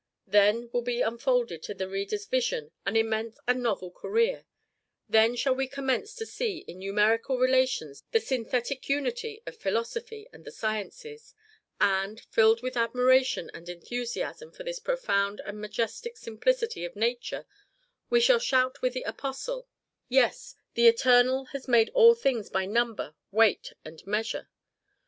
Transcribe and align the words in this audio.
Then 0.25 0.71
will 0.73 0.81
be 0.81 1.01
unfolded 1.03 1.61
to 1.61 1.75
the 1.75 1.87
reader's 1.87 2.25
vision 2.25 2.71
an 2.87 2.95
immense 2.95 3.37
and 3.47 3.61
novel 3.61 3.91
career; 3.91 4.47
then 5.07 5.35
shall 5.35 5.53
we 5.53 5.67
commence 5.67 6.15
to 6.15 6.25
see 6.25 6.65
in 6.67 6.79
numerical 6.79 7.37
relations 7.37 8.03
the 8.09 8.19
synthetic 8.19 8.89
unity 8.89 9.43
of 9.45 9.57
philosophy 9.61 10.27
and 10.33 10.43
the 10.43 10.51
sciences; 10.51 11.35
and, 11.79 12.19
filled 12.31 12.63
with 12.63 12.75
admiration 12.75 13.51
and 13.53 13.69
enthusiasm 13.69 14.51
for 14.51 14.63
this 14.63 14.79
profound 14.79 15.39
and 15.45 15.61
majestic 15.61 16.17
simplicity 16.17 16.83
of 16.83 16.95
Nature, 16.95 17.45
we 18.09 18.19
shall 18.19 18.39
shout 18.39 18.81
with 18.81 18.93
the 18.93 19.03
apostle: 19.03 19.67
"Yes, 20.09 20.55
the 20.73 20.87
Eternal 20.87 21.45
has 21.53 21.67
made 21.67 21.91
all 21.93 22.15
things 22.15 22.49
by 22.49 22.65
number, 22.65 23.13
weight, 23.29 23.73
and 23.85 24.03
measure!" 24.07 24.49